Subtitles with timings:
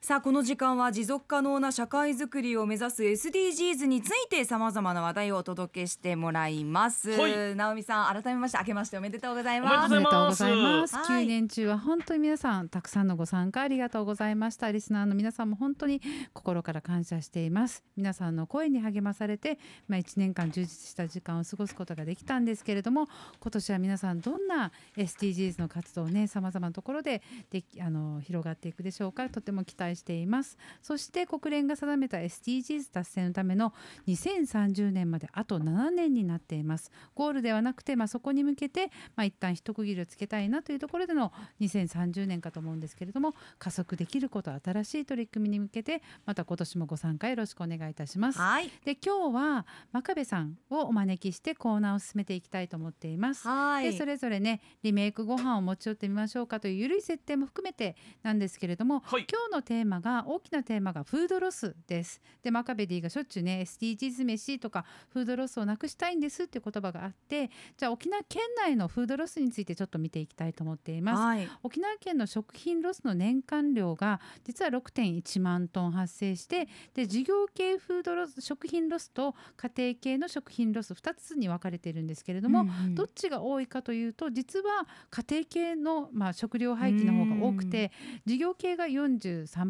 [0.00, 10.94] さあこの時間は持続可能な社会づくりを目指す SDGs についてさまざまな話題をお届けしてもらいます、はい直美さん改めまして明けましておめでとうございますおめでとうございます。
[10.94, 14.70] はい9年中は本当に皆さんたくさんのご参加ありがとうございました。
[14.70, 16.00] リスナーの皆さんも本当に
[16.32, 17.82] 心から感謝しています。
[17.96, 19.58] 皆さんの声に励まされて、
[19.88, 23.08] まあ1年間充実した時間を過ごすことができたんですけれども、
[23.40, 29.28] 今年は皆さんどんな SDGs の活動をね、様々なところでできあの広がっていくでしょうか。
[29.28, 30.56] とても期待しています。
[30.82, 33.72] そして国連が定めた SDGs 達成のための
[34.06, 36.90] 2030年まであと7年になっています。
[37.14, 48.38] ゴールではなくて、まあ、そこに向けて、まあ、一旦一区切りをつけたいなというところでの2030年かと思うんですけれども加速できること新しい取り組みに向けてまた今年もご参加よろしくお願いいたします。
[48.38, 53.46] はいで今日は真壁さんをお招きしてコーナーを進めていきたいと思っています。
[53.46, 62.20] はいでそれぞれねリメイクご飯を持ち寄ってみましょうかというゆるい設定も含めてなんですけれども、はい今日のテーマが大きなテーマがフードロスです。
[62.42, 71.20] でマカベディがしょっちゅうね SDGs 飯とかフードロスをなくしたいんですっていう言葉があってじゃあ沖縄県内のフードロスについてちょっと見ていきたいと思っています。
[71.20, 87.92] はい沖縄県の食品ロスの年間量が実は6.1万トン発生してで事業系フードロス食品ロスと家庭系の食品ロス2つに分かれているんですけれども、うんうんどっちが多いかというと実は家庭系の、まあ、食料廃棄の方が多くて
[88.26, 88.86] 事業系が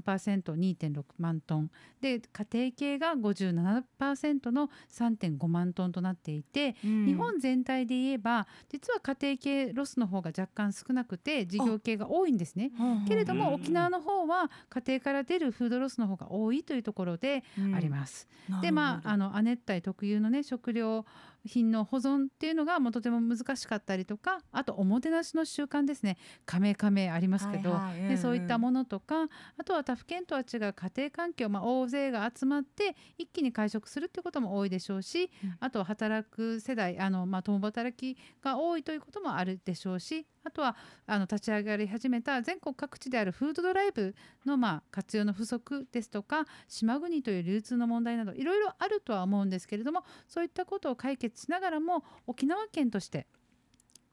[0.03, 1.71] 43%2.6 万トン。
[2.01, 7.07] で家庭系が57%の3.5万トンとなっていて、うん。
[7.07, 12.71] 日本全体で言えば実は家庭系ロスの方が若干少なくて事業系が多いんですね。
[13.07, 18.29] けれどうんも沖縄の方は家庭から出るフードロスの方が多いというところであります。
[18.47, 21.05] すでまああの亜熱帯特有のね食料
[21.49, 26.19] 品の保存っていうのがもうとても難しかったりとかあとおもてなしの習慣ですね。
[26.47, 28.09] カメカメありますけど、はいはい。
[28.11, 35.57] でそういったものとかあとは他府県とは違う家庭環境、まあ、大勢が集まって一気に会食するっていうことも多いでしょうし、うん。
[35.59, 40.77] あとは働く世代あの、まあ、共働きが多いということもあるでしょうしあとは
[41.07, 44.15] あの立ち上がり始めた全国各地であるフードドライブ
[44.47, 53.27] のま活用の不足ですとか島国という流通の問題などいろいろあるとは思うんですけれどもそういったことを解決しながらも沖縄県として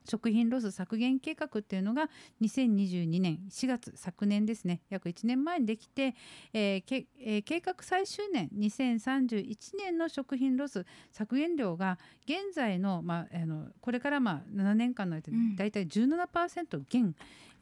[0.05, 2.09] 食品ロス削減計画っていうのが
[2.41, 4.81] 2022年4月昨年ですね。
[4.89, 6.16] 約1年前にできて、
[6.53, 15.55] えーけえー計画最終年2031年の食品ロス削減量が現在の,、まあ、あのこれからまあ7年間の間でうん。
[15.55, 17.16] だいたい17%減、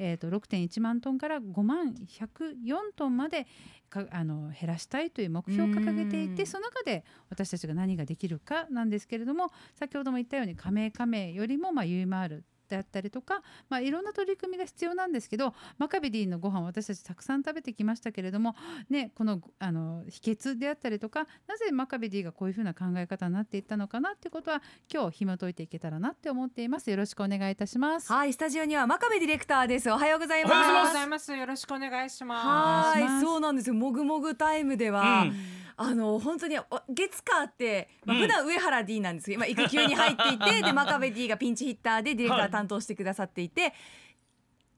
[0.06, 3.48] えー、と6.1万トンから5万104トンまで
[3.90, 6.36] かあの減らしたいという目標を掲げていうん。
[6.36, 12.42] てその中で私たちが何ができるかなんですけれども先ほども言ったように加盟加盟よりもまあ UMR
[12.74, 18.56] であったりとか、まあ、いろんな取り組みが必要なんですけどマカビディのご飯私たちたくさん食べてきましたけれども、
[18.90, 24.62] ね、このあの秘訣であったりとかなぜマカビディがこういうふうな考え方になっていったのかなっていうことは
[24.92, 26.90] 今日紐解いていけたらなって思っています。
[26.90, 28.12] よろしくお願いいたします。
[28.12, 29.92] はいスタジオには真壁ディレクターです。
[29.92, 30.54] おはようございます。
[30.54, 31.34] おはようございます。
[31.34, 33.00] よろしくお願いします。
[33.00, 33.76] はいそうなんですよ。
[33.76, 38.22] もぐもぐタイムでは、うんあの本当にお月火って、まあ、うん。
[38.24, 43.74] 普段上原 D なんですけど、まあ、育休に入っていて で真壁 D がピンチヒッターでディレクター担当してくださっていて、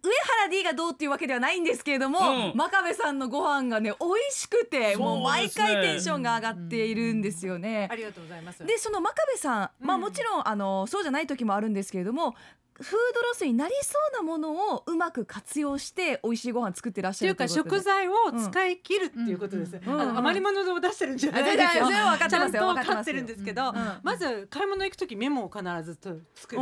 [0.05, 2.53] 上原 D がどうっていうわけではないんですけれども、うん。
[2.55, 7.87] 真壁さんのご飯がね美味しくてもう毎回テンションが上がっているんですよね。
[7.91, 8.65] ありがとうございます。
[8.65, 10.01] でその真壁さん、まあうん。
[10.01, 12.35] もちろんあのそうじゃない時もあるんですけれども
[12.77, 18.13] フードロスになりそうなものをうまく活用して美味しいご飯作ってらっしゃるっていうかということで食材を
[18.51, 19.79] 使い切るっていうことです。
[19.85, 19.93] うん。
[19.93, 20.01] うん。
[20.01, 21.89] あの余り物を出してるんじゃないあです分かってますよ。
[21.89, 22.75] ちゃん分かってますよ。
[22.75, 23.75] と買ってるんですけど、うん。
[24.03, 26.61] まず買い物行くときメモを必ずと作る。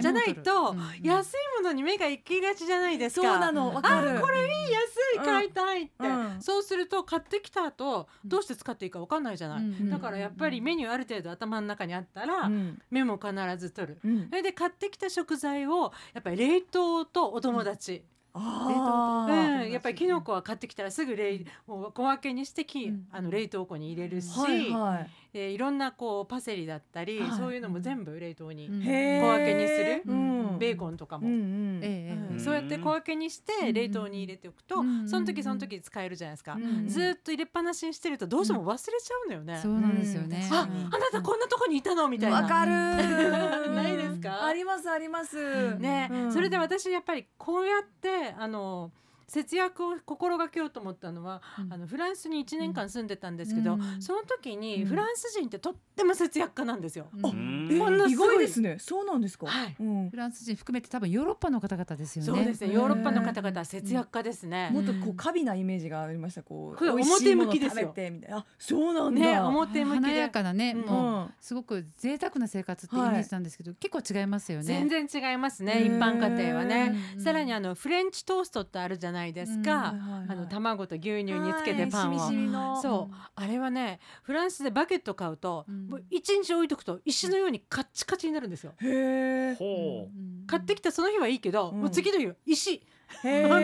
[0.00, 3.26] じゃないと、安いものに目が行きがちじゃないですか。
[3.26, 4.18] そうなの分かる。
[4.18, 6.36] あこれいい安い買いたいって、うん。
[6.40, 9.90] そうすると買ってきた後どうして使っていいか分かんないじゃない、うん。
[9.90, 12.80] だからやっぱりメニューある程度頭の中にあったら、うん。
[12.90, 13.98] メモを必ず取る。
[14.04, 14.28] うん。
[14.28, 23.06] それで買ってきた食材をやっぱり冷凍とお友達、あうーんやっぱりキノコは買ってきたらすぐ冷もう小分けにしてき、うん。
[23.10, 27.30] あの冷凍庫に入れるし、はいはいでいろんなこうパセリだったり、はい。
[27.32, 30.02] そういうのも全部冷凍に、小分けにする。
[30.06, 30.58] うん。
[30.58, 31.26] ベーコンとかも。
[31.26, 31.80] うんうん。
[31.82, 32.38] ええうん。
[32.38, 35.08] そうやって小分けにして冷凍に入れておくと、うん。
[35.08, 36.86] その時その時使えるじゃないですか、うん。
[36.86, 40.46] ずーっと入れっぱなしにしてるとどうしても忘れちゃうのよね、そうなんですよね。
[40.52, 42.08] ああなたこんなとこにいたの？
[42.08, 42.42] みたいな。
[42.42, 44.44] わかるないですか？
[44.44, 45.76] ありますあります。
[45.78, 46.32] ね、うん。
[46.32, 48.90] それで私やっぱりこうやってあの
[49.32, 51.72] 節約を心がけようと思ったのは、うん。
[51.72, 54.02] あのフランスに1年間住んでたんですけど、うん。
[54.02, 54.88] その時にうん。
[54.88, 57.06] フランス人ってとっても節約家なんですよ。
[57.14, 57.26] うん。
[57.26, 57.68] あうん。
[57.72, 58.34] えほんのすごい。
[58.34, 58.76] 意外ですね。
[58.78, 59.46] そうなんですか。
[59.46, 59.74] はい。
[59.80, 60.10] うん。
[60.10, 62.30] フランス人含めて多分ヨーロッパの方々ですよね。
[62.30, 62.66] そうですね。
[62.68, 64.68] ねヨーロッパの方々は節約家ですね。
[64.70, 66.42] もっとこう過敏なイメージがありました。
[66.42, 67.86] こう表向きですよ。
[67.86, 68.36] 食べてみたいな。
[68.36, 69.20] あそうなんだ。
[69.20, 70.86] ね表向き華でやかなね、うん。
[70.86, 74.64] もうすごく贅沢な生活ってイメージなんですけど、結構違いますよね。
[74.64, 76.94] 全然違いますね一般家庭はね。
[77.14, 77.20] うん。
[77.22, 82.80] さらにあのフレンチトーストってあるじゃないですか、はいはいはいあの卵と牛乳につけてパンを、はいしみしみの。
[82.80, 83.14] そう。
[83.34, 85.88] あれはねフランスでバゲット買うと、うん。
[85.88, 88.72] もう一日置いとくと石のようにカッチカチになるんですよ。
[88.80, 90.18] へえほう。
[90.18, 91.80] ん買ってきたその日はいいけど、うん。
[91.80, 92.82] もう次の日は石
[93.22, 93.62] 本当に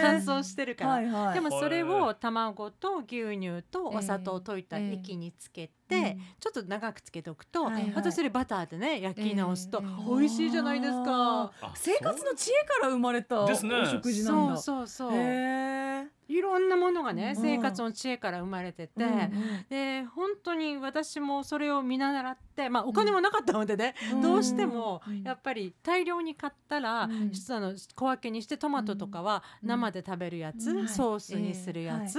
[0.00, 0.90] 乾燥してるから。
[0.90, 1.34] はいはい。
[1.34, 4.92] でもそれを卵と牛乳とお砂糖を溶いたええ。
[4.94, 7.90] 液につけて、うんちょっと長くつけておくと、はいはい。
[7.90, 11.52] またそれバターでね焼き直すとええ美味しいじゃないですか。
[11.60, 13.86] あ生活の知恵から生まれたおですね。
[13.90, 14.56] 食事なんだ。
[14.56, 15.12] そうそうそう。
[15.14, 17.42] へえいろんなものがね、うん。
[17.42, 19.30] 生活の知恵から生まれてて、
[19.70, 24.20] で本当に私もそれを見習ってまあお金もなかったのでね、うん。
[24.20, 25.22] どうしてもうん。
[25.22, 29.68] やっぱり大量に買ったら、あの小分けにしてトマトとかはうん。
[29.68, 30.88] 生で食べるやつ、うん。
[30.88, 32.18] ソースにするやつ、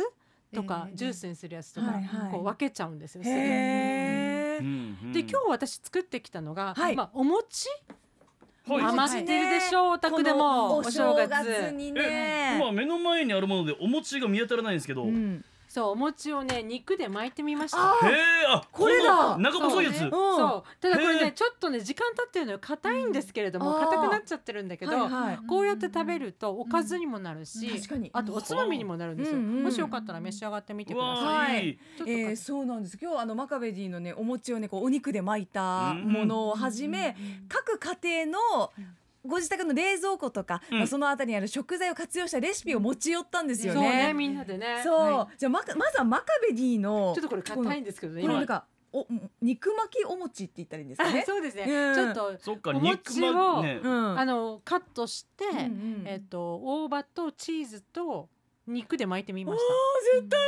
[0.54, 1.94] とか、ええジュースにするやつとか、
[2.32, 3.24] こう分けちゃうんですよ。
[3.24, 6.96] で今日私作ってきたのが、はい。
[6.96, 7.70] まあお餅？
[8.68, 8.82] はい。
[8.82, 17.78] 余ってるでしょう、お宅でもお正月にえね今目の前にあるものでお餅が見当たらないんですけど、へうんそうお餅をね肉で巻いてみました。
[17.78, 19.38] あえあこれだ。
[19.38, 20.82] の長細いやつ、そう,、うんそう。
[20.82, 22.60] ただこれねちょっとね時間経ってるのよ。
[22.60, 23.80] 硬いんですけれどもうん。
[23.86, 25.40] 硬くなっちゃってるんだけど、はいはい。
[25.48, 27.76] こうやって食べるとおかずにもなるし、うん。
[27.78, 28.10] 確かに。
[28.12, 31.54] あとおつまみにもなるんですよ、うんうんもしよかったら召し上がってみてうください。
[31.54, 32.98] はいえー、そうなんです。
[33.00, 37.16] 今日あのマカベディのねお餅をねこうお肉で巻いたものをはじめ、
[37.48, 38.72] 各家庭の
[39.26, 40.78] ご自宅の冷蔵庫とか、うん。
[40.80, 44.14] まあ、そのあたりにある食材を活用したレシピを持ち寄ったんですよそうねね。
[44.14, 44.82] みんなでね。
[44.84, 44.96] そう。
[44.96, 48.34] はじゃあまかまずはマカベディのいちょっとこれ硬いんですけどね今。
[48.34, 49.06] これなんかお
[49.42, 51.24] 肉巻きお餅って言ったらいいんですかあね。
[51.26, 54.20] そうですね、うんちょっとそっかお餅肉をまね、うん。
[54.20, 56.04] あのカットして、うんうん。
[56.06, 58.30] えっと大葉とチーズと
[58.70, 59.60] 肉で巻いてみまし
[60.14, 60.40] 絶対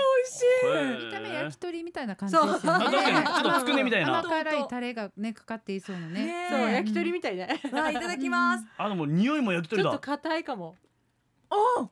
[0.72, 1.06] 美味しい。
[1.06, 2.60] 見た目焼き鳥みたいな感じですよね。
[2.60, 2.72] そう。
[2.72, 4.20] あ確かにちょっとつくねみたいな。
[4.20, 6.48] 甘辛いタレがねかかっていそうなね。
[6.50, 7.60] そうえ焼き鳥みたいね。
[7.74, 8.66] わあいただきます。
[8.78, 9.90] あでも匂いも焼き鳥だ。
[9.90, 10.76] ちょっと硬いかも。
[11.50, 11.90] あ、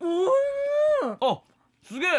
[0.00, 1.40] おあ
[1.82, 2.10] すげえ。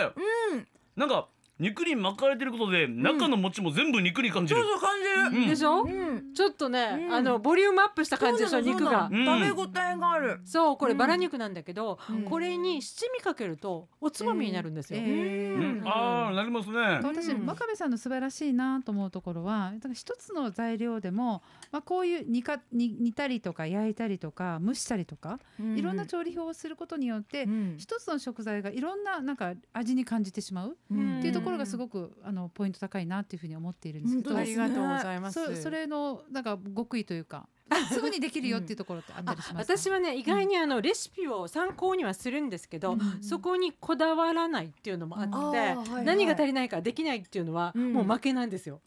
[0.52, 1.28] うん、なんか
[1.60, 5.44] 肉に巻かれてることで中の餅も全部肉に感じる、そう感じる。
[5.44, 5.50] うん。
[5.50, 7.14] でしょ、うん、ちょっとね、うん。
[7.14, 9.10] あのボリュームアップした感じでしょ肉が。
[9.12, 10.40] 食べ応えがある。
[10.46, 10.98] そうこれうん。
[10.98, 12.24] バラ肉なんだけど、うん。
[12.24, 15.02] これに七味かけるとおつまみになるんですよ。
[15.04, 15.80] えうん。
[15.80, 15.88] うん。
[15.88, 16.09] ああ
[16.40, 16.78] なりますね。
[17.04, 17.46] 私、うん。
[17.46, 21.42] 真壁さんの素晴らしいなと思うところはだから一つの材料でも、
[21.72, 25.40] まあ、こういう煮か煮煮たりとか焼いたりとか蒸したりとか、
[25.76, 27.76] いろんな調理法をすることによって、うん。
[27.78, 31.20] 一つの食材がいろんななんか味に感じてしまううん。
[31.20, 35.56] っていうところがすごくあのポイント高いなっていうふうに思っているんですけど、ありがとうございます。
[35.56, 37.48] そそれのなんか極意というか
[37.92, 46.06] すぐにできるよっていうところってあったりしますか、私はね意外にあのレシピを参考にはするんですけど、うんそこにこだわらないっていうのもあって、はいはい。
[46.06, 47.94] 何が足りないからできないっていうのはうん。
[47.94, 48.82] もう負けなんですよ。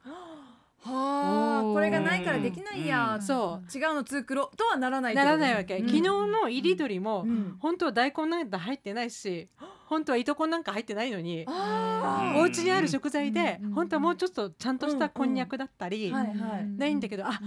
[0.84, 3.16] はあ、これがないからできないや。
[3.16, 3.78] うんそう。
[3.78, 7.56] 違うの作ろうとはならないってならないわけ、うん昨日の入り鶏も、うん。
[7.60, 9.48] 本当は大根なんか入ってないし
[9.92, 16.66] 本当はいとこなんか入ってないのに、お家にある食材で、うん本当はもうちょっとちゃんとしたこんにゃくだったり、うんはいはい。
[16.66, 17.38] ないんだけどあ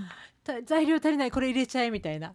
[0.43, 2.33] た材料足りないこれ入れちゃえみたいな。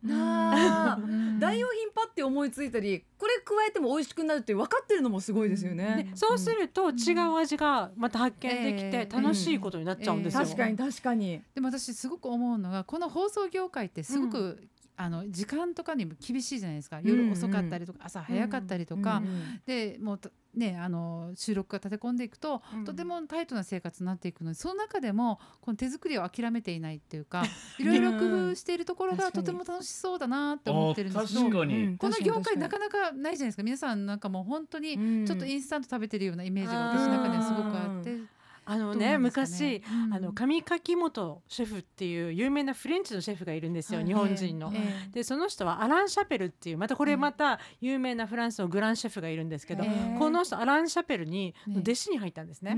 [1.38, 6.08] 代用品パって思いついたりこれ加えても美味しくなるって分かってるのもすごいですよね。
[6.10, 6.16] で。
[6.16, 9.06] そうすると違う味がまた発見できええ。
[9.06, 10.40] て楽しいことになっちゃうんですよ。
[10.44, 11.40] 確かに確かに。
[11.54, 14.60] でも私すごく思うのがこの放送業界ってすごく、
[15.02, 17.00] あの時間とかにも厳しいじゃないですか。
[17.02, 22.84] 夜遅かったりとか、朝早かったりとか、うんでもうたねあの収録が立て込んでいくと、うん。
[22.84, 27.44] とてもタイトな生活になっていくのでその中でもこの手作りを諦めていないっていうか
[27.78, 33.62] いろいろ工夫しているところがとても楽しそうだなって思ってるんですけどこの業界な確かなかないじゃないですか。
[33.62, 38.39] 皆さんなんかもう本当ににちょっとインスタント食べてるようなイメージが私の中ではすごくあって。
[38.70, 40.14] あのねどうなんですか昔、うん。
[40.14, 44.06] あの上柿本シェフっていう有名なフレンチのシェフがいるんですよ、はい。
[44.06, 44.72] 日本人の。
[44.74, 45.10] ええ。
[45.12, 49.84] でその人はアラン・シャペルっていうまたこれまた有名なフランスのグランシェフがいるんですけど、
[50.18, 52.74] この人アラン・シャペルにね弟子に入ったんですね。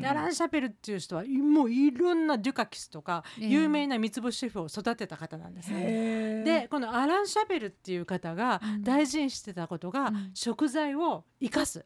[0.00, 3.48] でアラン・シャペルっていう人はもういろんなデュカキスとかええ。
[3.48, 6.42] 有名な三つ星シェフを育てた方なんですね。
[6.44, 8.84] でこのアラン・シャペルっていう方がうん。
[8.84, 10.30] 大事にしてたことが、うん。
[10.34, 11.84] 食材を生かす、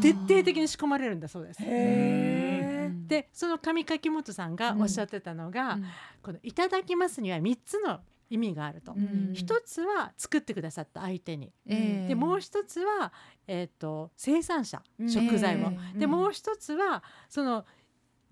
[0.00, 1.62] 徹底的に仕込まれるんだそうです。
[1.62, 5.84] でその上柿本さんがおっしゃってたのが、うん。
[6.22, 8.00] この「いただきます」には3つの
[8.30, 8.92] 意味があると。
[8.92, 9.32] うん。
[9.34, 12.08] 一つは作ってくださった相手に、ええ。
[12.08, 13.12] でもう一つは、
[13.48, 15.08] えー、と生産者うん。
[15.08, 15.98] 食材を、ええ。
[15.98, 17.66] でもう一つはその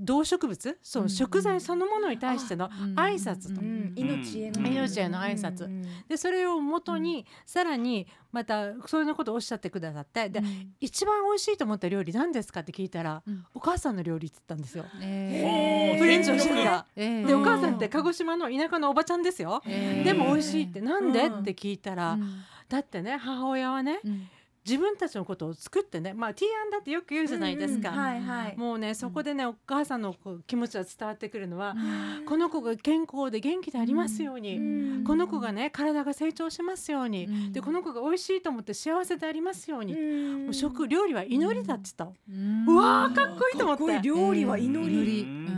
[0.00, 0.78] 動植物？
[0.83, 5.64] そう、うん食材そのものに対してのうん挨拶と、うん命へのうん命への挨拶。
[5.64, 10.28] うんでそれをもとに、さらにまたそういうことをおっしゃってくださって。
[10.28, 10.75] で、うん。
[10.81, 13.45] 一番美味しいと思った料理何ですかって聞いたら、うん。
[13.55, 14.85] お母さんの料理って言ったんですよ。
[15.02, 15.99] えー。
[15.99, 16.87] フレンチのシェフが。
[16.95, 19.62] えでお母さんって鹿児島の田舎のおばちゃんですよ。
[19.67, 20.81] えでも美味しいって。
[20.81, 22.43] なんで、うんって聞いたら、うん。
[22.69, 24.28] だってね母親はねうん
[24.67, 27.91] 自分たちのことを作ってねまあ提案だってよく言うじゃないですか。
[27.91, 28.57] うんうんはいはい。
[28.57, 31.75] もうねそこでねお母さんのこう気持ちは伝わってくるのは、
[32.19, 32.25] うん。
[32.27, 34.61] この子が健康で元気でありますように、う
[35.00, 35.05] ん。
[35.05, 37.53] この子がね体が成長しますように、うん。
[37.53, 40.45] でこの子が美味しいと思って幸せでありますように、うん。
[40.45, 42.05] もう食料理は祈りだって言った。
[42.05, 42.67] の、うん。
[42.67, 43.85] うわーかっこいいと思って。
[43.85, 44.03] かっこいい。
[44.03, 45.58] 料理は祈り、うん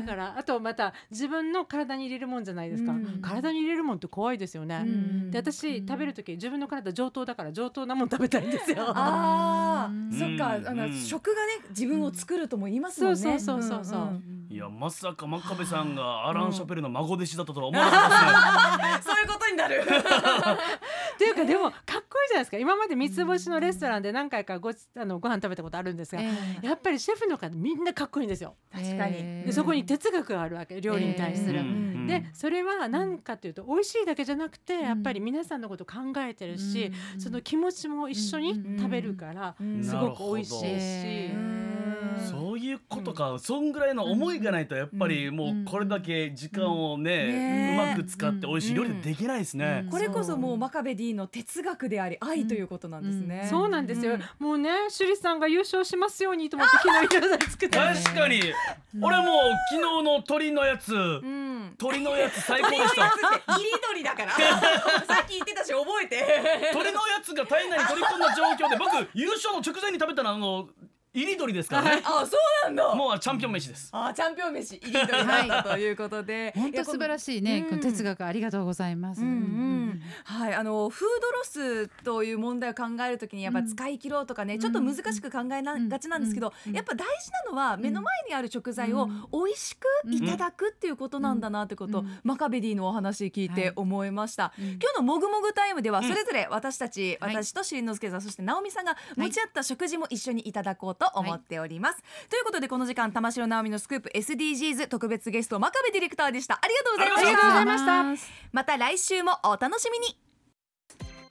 [0.00, 3.20] だからあとまた自分の体に入れるもんじゃないですか、うん。
[3.22, 5.30] 体に入れるもんって怖いですよね、うん。
[5.30, 8.84] で私食べる時自分の体上等だから上等なもん食べたいんですよ。
[8.94, 10.18] あうんー。
[10.18, 10.92] そっかあのうん。
[10.92, 13.16] 食がね自分を作るとも言いますもんね。
[13.16, 14.22] そうそうそうそう
[14.58, 18.06] やまさか真壁さんがアラン・シャペルの孫弟子だったとは思わなか
[18.76, 19.14] ったですね。
[19.14, 19.82] そういうことになる。
[21.14, 22.58] っていうかでもかっこいいじゃないですか。
[22.58, 26.28] 今まで三つ星のレストランで何回かごちあのご飯食べたことあるんですが、え
[26.62, 28.56] やっぱりシェフの方みんなかっこいいんですよ。
[28.72, 29.16] 確かに。
[29.18, 30.80] えでそこに哲学があるわけ。
[30.80, 31.60] 料理に対する。
[31.60, 32.06] うん。
[32.06, 37.20] でそれは何かというと美味しいだけじゃなくてやっぱり皆さんのこと考えてるし、うん。
[37.20, 39.84] その気持ちも一緒に食べるからうん。
[39.84, 41.77] すごく美味しいし、えー
[42.20, 47.32] そういうことか、そんぐらいの思いがないとやっぱりもうこれだけ時間をね,、うん。
[47.32, 49.82] ねうまく使って美味しい料理できないですね。
[49.84, 49.90] うん。
[49.90, 53.48] これこそもう真壁 D の哲学であり愛ということなんですね、うん。
[53.48, 54.20] そうなんですよ、うん。
[54.38, 58.42] もうね趣里さんが優勝しますようにと思って昨日いろいろ作ってまし確かに、
[59.00, 59.26] 俺もう
[59.70, 61.74] 昨日の鳥のやつ、うん。
[61.78, 63.08] 鳥のやつ最高でした。
[63.46, 64.32] 入り鳥だから。
[65.06, 66.70] さっき言ってたし覚えて。
[66.72, 70.68] 鳥のやつが体内に取り込んだ状況で僕優勝の直前に食べたのはあの
[71.14, 72.02] 入り鳥ですからね。
[72.04, 72.94] あそうなんだ。
[72.94, 73.88] もうチャンピオン飯です。
[73.92, 76.52] あチャンピオン飯入り鳥だったということで。
[76.56, 77.80] 本当素晴らしいね、うん。
[77.80, 79.22] 哲学ありがとうございます。
[79.22, 84.60] うんうんはい、あのフードロスという問題を考えるときにやっぱ使い切ろうとかね、うん。
[84.60, 85.88] ちょっと難しく考えなうん。
[85.88, 92.18] がちなんですけど、うんやっぱ大事なのは目の前にある食材を美味しくいただくっていうことなんだなってこと、うん。
[92.22, 94.64] マカベディのお話聞いて思いました、うん。
[94.72, 97.36] 今日のもぐもぐタイムではうんそれぞれ私たち、はい。
[97.36, 106.58] 私としりのすけさんそして直美さんが持ち合った食事も一緒にいただこうと思っております、ということでこの時間玉城直美のスクープ SDGs 特別ゲスト真壁ディレクターでした。
[106.60, 107.28] ありがとうございました。
[107.28, 107.64] ありがとうござい
[108.04, 108.28] ました。
[108.52, 110.18] また来週もお楽しみに。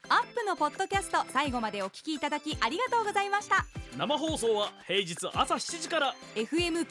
[0.09, 3.65] アップのポッドキャスト最後までお聞きいただきありがとうございました。
[3.97, 6.15] 生放送は平日朝7時から。
[6.35, 6.85] FM921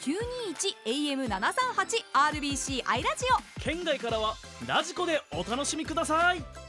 [0.85, 3.61] AM738 RBC アイラジオ。
[3.61, 4.35] 県外からは
[4.67, 6.66] ラジコでお楽しみください